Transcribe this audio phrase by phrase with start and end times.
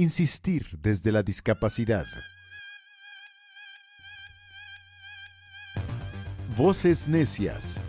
[0.00, 2.06] Insistir desde la discapacidad.
[6.56, 7.80] Voces Necias.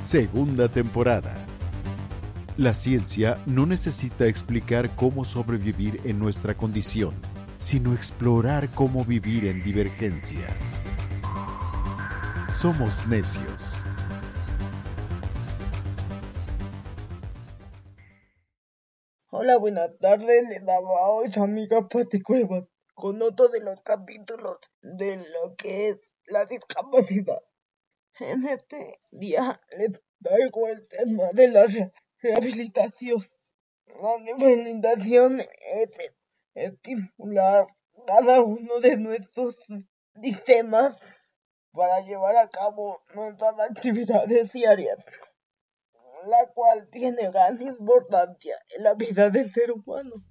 [0.00, 1.34] Segunda temporada.
[2.56, 7.16] La ciencia no necesita explicar cómo sobrevivir en nuestra condición,
[7.58, 10.46] sino explorar cómo vivir en divergencia.
[12.48, 13.79] Somos necios.
[19.58, 20.48] Buenas tardes.
[20.48, 25.88] Le daba hoy su amiga Pati Cuevas con otro de los capítulos de lo que
[25.88, 27.42] es la discapacidad.
[28.20, 31.66] En este día les traigo el tema de la
[32.22, 33.26] rehabilitación.
[33.86, 35.98] La rehabilitación es
[36.54, 37.66] estimular
[38.06, 39.56] cada uno de nuestros
[40.22, 40.96] sistemas
[41.72, 45.04] para llevar a cabo nuestras actividades diarias
[46.26, 50.24] la cual tiene gran importancia en la vida del ser humano.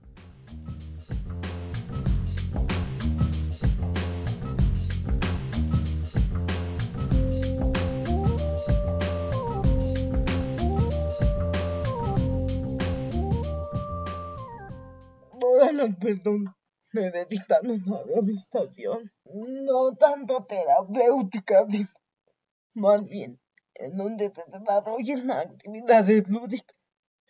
[15.40, 16.56] Todas las personas
[16.94, 21.66] necesitan una rehabilitación, no tanto terapéutica,
[22.74, 23.40] más bien
[23.80, 26.76] en donde se desarrollen actividades lúdicas.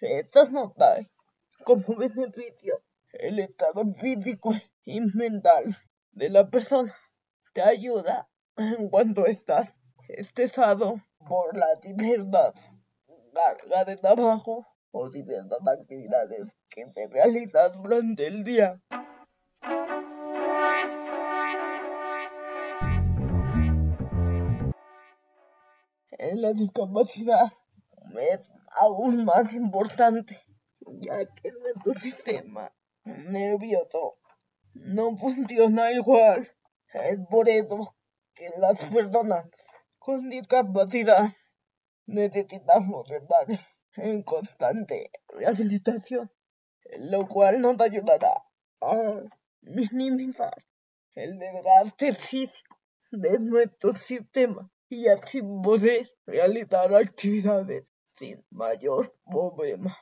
[0.02, 1.10] Estas nos dan
[1.64, 4.54] como beneficio el estado físico
[4.86, 5.64] y mental
[6.12, 6.96] de la persona.
[7.54, 9.74] Te ayuda en cuanto estás
[10.08, 12.54] estresado por la diversidad
[13.34, 18.82] carga de trabajo o diversas actividades que se realizan durante el día.
[26.38, 27.52] La discapacidad
[28.18, 28.42] es
[28.76, 30.40] aún más importante,
[31.00, 34.18] ya que nuestro sistema nervioso
[34.74, 36.50] no funciona igual.
[36.94, 37.96] Es por eso
[38.34, 39.46] que las personas
[40.00, 41.30] con discapacidad
[42.06, 43.46] necesitamos estar
[43.96, 46.32] en constante rehabilitación,
[46.98, 48.44] lo cual nos ayudará
[48.82, 49.22] a
[49.62, 50.66] minimizar
[51.16, 52.80] el desgaste físico
[53.12, 59.96] de nuestro sistema y así poder realizar actividades sin mayor problema.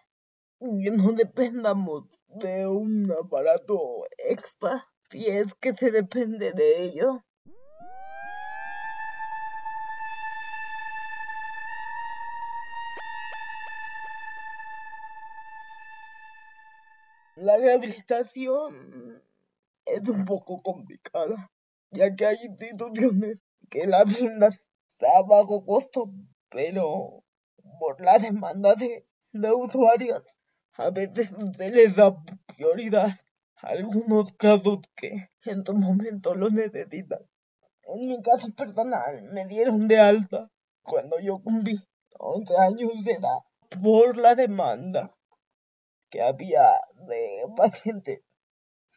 [0.60, 7.24] Y no dependamos de un aparato extra si es que se depende de ello.
[17.36, 19.22] La rehabilitación
[19.86, 21.52] es un poco complicada,
[21.92, 24.54] ya que hay instituciones que la brindan
[25.02, 26.06] a bajo costo,
[26.50, 27.24] pero
[27.80, 30.24] por la demanda de, de usuarios
[30.74, 32.16] a veces se les da
[32.56, 33.10] prioridad
[33.58, 37.20] a algunos casos que en tu momento lo necesitan.
[37.84, 40.52] En mi caso personal me dieron de alta
[40.84, 41.80] cuando yo cumplí
[42.20, 43.40] 11 años de edad
[43.82, 45.16] por la demanda
[46.10, 46.74] que había
[47.08, 48.22] de pacientes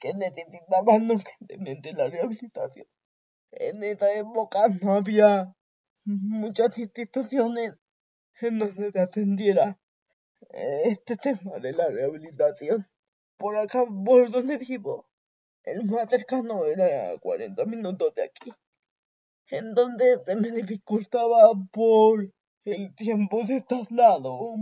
[0.00, 2.86] que necesitaban urgentemente la rehabilitación.
[3.52, 5.54] En esa época no había
[6.04, 7.74] muchas instituciones
[8.40, 9.78] en donde se atendiera
[10.50, 12.88] eh, este tema de la rehabilitación.
[13.36, 15.08] Por acá, por donde vivo,
[15.64, 18.52] el más cercano era a 40 minutos de aquí,
[19.48, 22.32] en donde se me dificultaba por
[22.64, 24.54] el tiempo de traslado,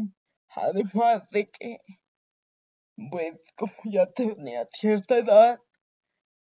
[0.50, 1.78] además de que,
[3.10, 5.60] pues como ya tenía cierta edad,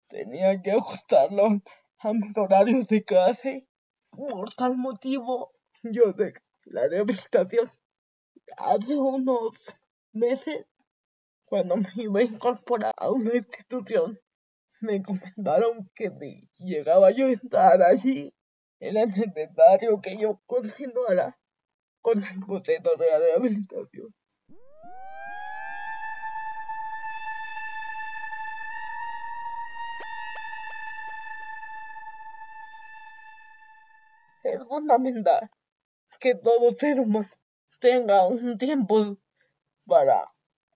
[0.08, 1.62] tenía que ajustarlo
[1.98, 3.66] a mis horarios de clase
[4.16, 5.52] por tal motivo,
[5.82, 7.70] yo de la rehabilitación
[8.56, 10.66] hace unos meses,
[11.44, 14.18] cuando me iba a incorporar a una institución,
[14.80, 18.34] me comentaron que si llegaba yo a estar allí,
[18.80, 21.38] era necesario que yo continuara
[22.00, 24.14] con el proceso de rehabilitación.
[34.44, 35.50] Es fundamental
[36.20, 37.26] que todo ser humano
[37.80, 39.16] tenga un tiempo
[39.86, 40.26] para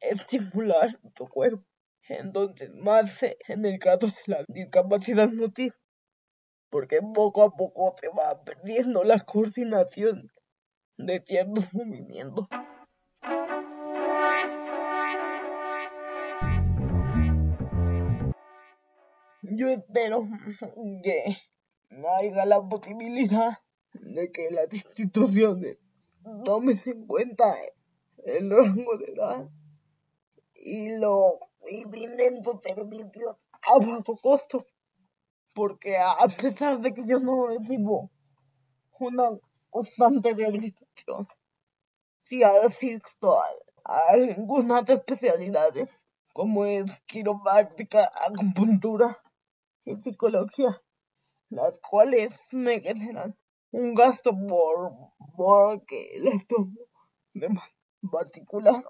[0.01, 1.65] estimular tu cuerpo.
[2.09, 5.75] Entonces, más en el caso de la discapacidad motriz,
[6.71, 10.31] porque poco a poco se va perdiendo la coordinación
[10.97, 12.49] de ciertos movimientos.
[19.43, 20.27] Yo espero
[21.03, 21.37] que
[22.07, 23.59] haya la posibilidad
[23.93, 25.79] de que las instituciones
[26.45, 27.45] tomen en cuenta
[28.25, 29.49] el rango de edad
[30.55, 31.39] y lo
[31.71, 34.67] y brinden sus servicios a bajo costo.
[35.55, 38.11] Porque a pesar de que yo no recibo
[39.01, 39.31] una
[39.71, 41.27] constante rehabilitación,
[42.21, 43.45] sí asisto a,
[43.85, 45.91] a algunas especialidades
[46.33, 49.21] como es quiropráctica, acupuntura
[49.85, 50.81] y psicología,
[51.51, 53.37] las cuales me generan
[53.71, 54.93] un gasto por
[55.37, 56.81] porque les tomo
[57.35, 57.49] de
[58.11, 58.85] particular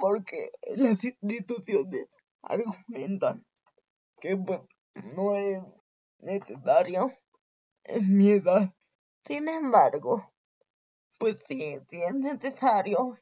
[0.00, 2.08] porque las instituciones
[2.42, 3.46] argumentan
[4.20, 4.60] que pues
[5.14, 5.62] no es
[6.18, 7.12] necesario
[7.84, 8.72] en mi edad.
[9.24, 10.32] Sin embargo,
[11.18, 13.18] pues sí, sí es necesario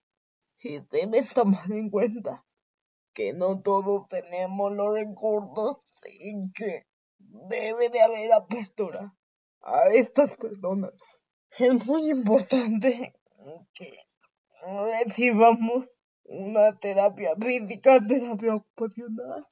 [0.63, 2.45] y debes tomar en cuenta
[3.13, 5.79] que no todos tenemos los recursos
[6.19, 6.87] y que
[7.49, 9.15] debe de haber apertura
[9.63, 10.93] a estas personas.
[11.59, 13.15] Es muy importante
[13.75, 13.99] que
[15.05, 19.47] recibamos una terapia física, terapia ocupacional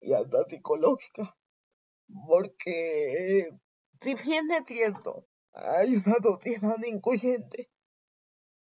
[0.00, 1.36] y hasta psicológica.
[2.26, 3.50] Porque
[4.00, 7.70] si bien es cierto, hay una sociedad incluyente,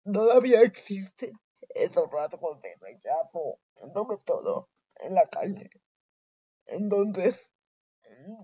[0.05, 1.33] todavía existen
[1.75, 3.61] esos rasgos de rechazo,
[3.93, 5.71] sobre todo en la calle.
[6.67, 7.49] Entonces,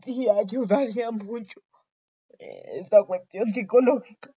[0.04, 1.60] sí ayudaría mucho
[2.38, 4.30] esta cuestión psicológica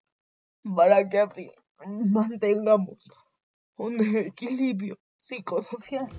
[0.75, 1.51] para que así
[1.85, 2.97] mantengamos
[3.77, 6.09] un equilibrio psicosocial.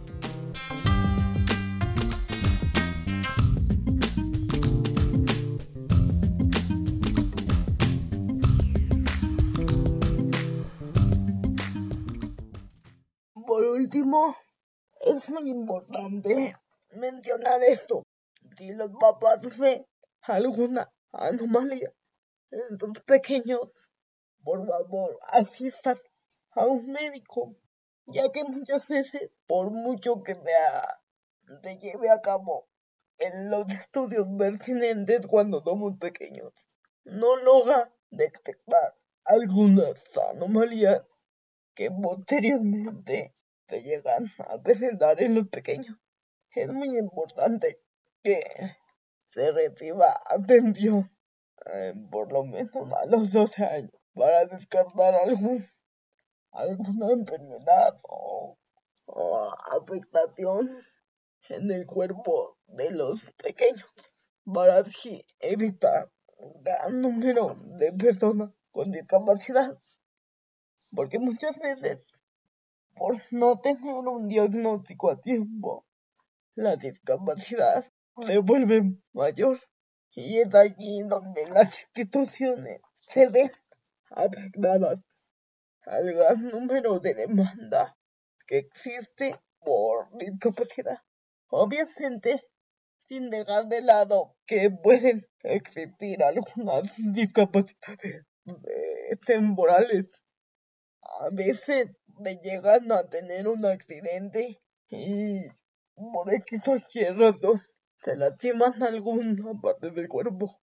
[13.47, 14.37] Por último,
[15.01, 16.57] es muy importante
[16.91, 18.03] mencionar esto.
[18.57, 19.87] Si los papás ven
[20.23, 21.93] alguna anomalía
[22.51, 23.61] en sus pequeños,
[24.43, 25.99] por favor, asistan
[26.53, 27.55] a un médico,
[28.07, 32.69] ya que muchas veces, por mucho que se lleve a cabo
[33.19, 36.53] en los estudios pertinentes cuando somos pequeños,
[37.05, 39.99] no logra detectar algunas
[40.31, 41.03] anomalías
[41.75, 43.35] que posteriormente
[43.69, 45.99] se llegan a presentar en los pequeños.
[46.53, 47.83] Es muy importante
[48.27, 48.43] que
[49.27, 51.09] se reciba atención
[51.73, 55.65] eh, por lo menos a los 12 años para descartar algún,
[56.51, 58.59] alguna enfermedad o,
[59.81, 60.77] afectación
[61.51, 63.89] en el cuerpo de los pequeños
[64.53, 66.11] para así evitar
[66.63, 69.79] gran número de personas con discapacidad.
[70.93, 72.19] Porque muchas veces,
[72.97, 75.87] por no tener un diagnóstico a tiempo,
[76.57, 77.85] la discapacidad
[78.25, 78.83] se vuelve
[79.13, 79.59] mayor.
[80.15, 83.51] Y es allí donde las instituciones se ven
[84.11, 84.99] afectadas
[85.83, 87.93] al gran número de demandas
[88.47, 90.99] que existe por discapacidad.
[91.49, 92.43] Obviamente,
[93.09, 98.25] sin dejar de lado que pueden existir algunas discapacidades
[99.27, 100.07] temporales.
[101.03, 101.89] A veces
[102.19, 105.47] me llegan a tener un accidente y
[105.95, 107.63] por X o Y razón
[108.03, 110.61] se lastiman alguna parte del cuerpo.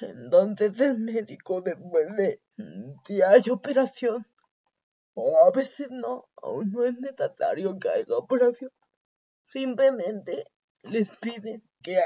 [0.00, 2.42] Entonces el médico después de
[3.06, 4.26] si hay operación
[5.14, 8.70] o a veces no, aún no es necesario que haya operación.
[9.44, 10.44] Simplemente
[10.82, 12.00] les piden que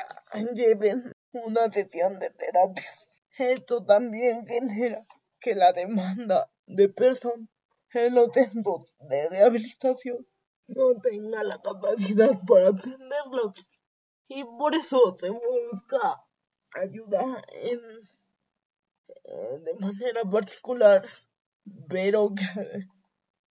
[0.55, 2.85] lleven una sesión de terapia.
[3.39, 5.07] Esto también genera
[5.41, 7.49] que la demanda de personas
[7.93, 10.27] en los centros de rehabilitación
[10.67, 13.71] no tenga la capacidad para atenderlos
[14.29, 16.23] y por eso se busca
[16.75, 17.81] ayuda en,
[19.65, 21.05] de manera particular,
[21.89, 22.89] pero que,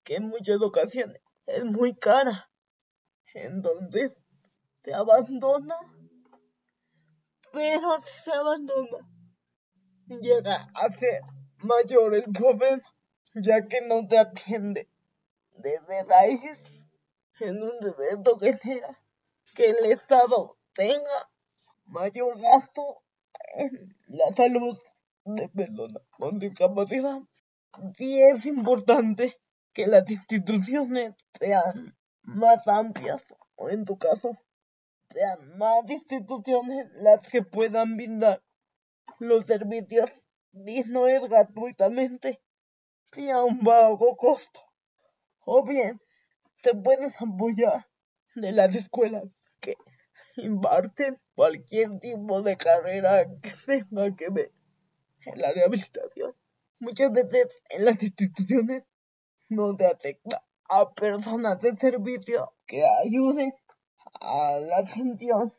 [0.03, 2.49] que en muchas ocasiones es muy cara.
[3.33, 4.17] Entonces
[4.83, 5.75] se abandona,
[7.51, 9.09] pero si se abandona,
[10.07, 11.21] llega a ser
[11.57, 12.83] mayor el problema,
[13.33, 14.89] ya que no te atiende
[15.51, 16.59] desde raíz
[17.39, 18.97] en un evento que genera
[19.55, 21.29] que el Estado tenga
[21.85, 23.01] mayor gasto
[23.55, 24.77] en la salud
[25.25, 27.19] de personas con discapacidad.
[27.97, 29.35] Sí es importante
[29.73, 34.37] que las instituciones sean más amplias, o en tu caso,
[35.09, 38.43] sean más instituciones las que puedan brindar
[39.19, 42.39] los servicios dignos gratuitamente
[43.15, 44.59] y a un bajo costo.
[45.43, 45.99] O bien,
[46.61, 47.87] se pueden apoyar
[48.35, 49.23] de las escuelas
[49.59, 49.75] que
[50.37, 54.51] imparten cualquier tipo de carrera que tenga que ver
[55.25, 56.35] en la rehabilitación.
[56.79, 58.83] Muchas veces en las instituciones
[59.49, 63.53] no te aceptan a personas de servicio que ayuden
[64.19, 65.53] a la atención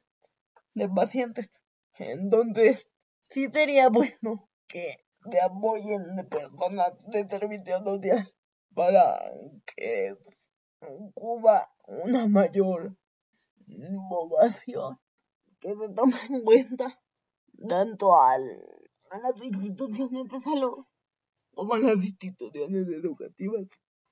[0.75, 1.51] de pacientes.
[1.99, 2.89] Entonces,
[3.31, 8.33] sí sería bueno que te apoyen de personas de servicio social
[8.75, 9.19] para
[9.67, 10.17] que
[11.15, 12.97] Cuba una mayor
[14.09, 14.99] población
[15.61, 17.01] que se tome en cuenta
[17.69, 18.43] tanto al,
[19.11, 20.85] a las instituciones de salud
[21.55, 23.67] como a las instituciones educativas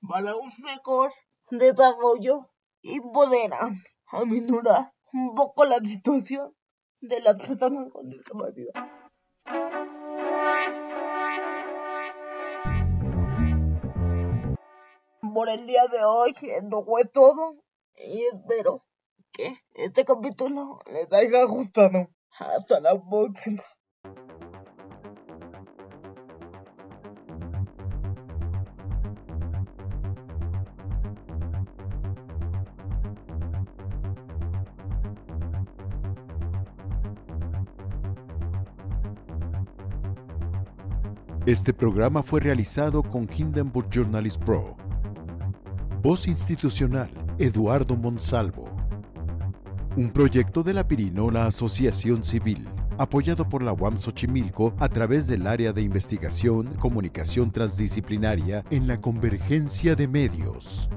[0.08, 1.12] para un mejor
[1.50, 2.50] desarrollo
[2.82, 3.50] y poder
[4.06, 6.54] aminorar un poco la situación
[7.00, 8.72] de las personas con discapacidad.
[15.34, 17.62] Por el día de hoy, esto fue todo
[17.94, 18.86] y espero
[19.74, 22.08] este capítulo les haya gustado.
[22.38, 23.62] Hasta la próxima.
[41.46, 44.76] Este programa fue realizado con Hindenburg Journalist Pro.
[46.02, 48.75] Voz institucional, Eduardo Monsalvo.
[49.96, 55.46] Un proyecto de la Pirinola Asociación Civil, apoyado por la UAM Xochimilco a través del
[55.46, 60.90] área de investigación, comunicación transdisciplinaria en la convergencia de medios.